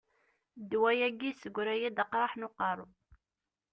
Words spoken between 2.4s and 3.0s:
uqerru.